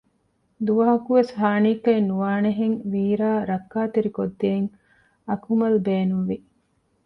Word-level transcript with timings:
ދުވަހަކުވެސް 0.65 1.33
ހާނީއްކައެއް 1.39 2.09
ނުވާނެހެން 2.09 2.77
ވީރާ 2.93 3.29
ރައްކާތެރިކޮށްދޭން 3.49 4.67
އަކުމަލް 5.29 5.77
ބޭނުންވި 5.85 6.37